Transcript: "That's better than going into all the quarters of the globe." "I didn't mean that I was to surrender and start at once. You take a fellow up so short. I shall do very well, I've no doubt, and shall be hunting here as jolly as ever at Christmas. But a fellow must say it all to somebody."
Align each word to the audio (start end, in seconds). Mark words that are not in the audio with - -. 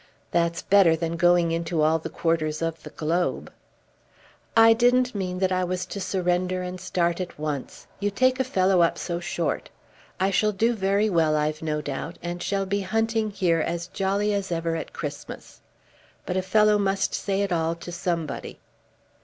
"That's 0.31 0.63
better 0.63 0.95
than 0.95 1.15
going 1.15 1.51
into 1.51 1.83
all 1.83 1.99
the 1.99 2.09
quarters 2.09 2.63
of 2.63 2.81
the 2.81 2.89
globe." 2.89 3.53
"I 4.57 4.73
didn't 4.73 5.13
mean 5.13 5.37
that 5.37 5.51
I 5.51 5.63
was 5.63 5.85
to 5.85 6.01
surrender 6.01 6.63
and 6.63 6.81
start 6.81 7.21
at 7.21 7.37
once. 7.37 7.85
You 7.99 8.09
take 8.09 8.39
a 8.39 8.43
fellow 8.43 8.81
up 8.81 8.97
so 8.97 9.19
short. 9.19 9.69
I 10.19 10.31
shall 10.31 10.53
do 10.53 10.73
very 10.73 11.07
well, 11.07 11.35
I've 11.35 11.61
no 11.61 11.81
doubt, 11.81 12.17
and 12.23 12.41
shall 12.41 12.65
be 12.65 12.81
hunting 12.81 13.29
here 13.29 13.59
as 13.59 13.85
jolly 13.85 14.33
as 14.33 14.51
ever 14.51 14.75
at 14.75 14.91
Christmas. 14.91 15.61
But 16.25 16.35
a 16.35 16.41
fellow 16.41 16.79
must 16.79 17.13
say 17.13 17.43
it 17.43 17.51
all 17.51 17.75
to 17.75 17.91
somebody." 17.91 18.59